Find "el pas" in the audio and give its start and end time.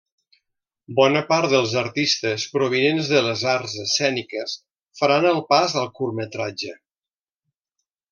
5.33-5.77